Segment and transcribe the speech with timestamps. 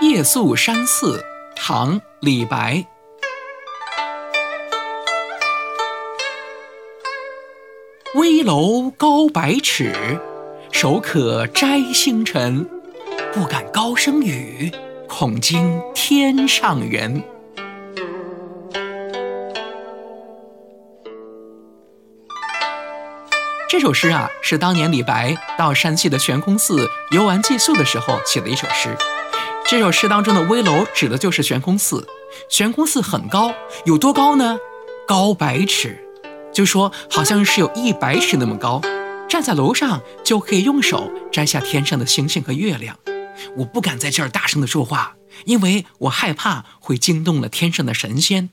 [0.00, 1.24] 夜宿山寺，
[1.56, 2.86] 唐·李白。
[8.14, 10.20] 危楼高百尺，
[10.70, 12.64] 手可摘星辰。
[13.32, 14.70] 不敢高声语，
[15.08, 17.20] 恐惊天上人。
[23.68, 28.96] 这首诗啊，是当年李白到山西的悬空寺游玩寄宿的时候写的一首诗。
[29.70, 32.08] 这首诗当中的危楼指的就是悬空寺。
[32.48, 33.52] 悬空寺很高，
[33.84, 34.56] 有多高呢？
[35.06, 36.02] 高百尺，
[36.54, 38.80] 就说好像是有一百尺那么高。
[39.28, 42.96] 站在楼上就可以用手摘下天上的星星和月亮。
[43.58, 48.48] 我不敢在这儿大声的说话，因为我害怕会惊动了天上的神仙。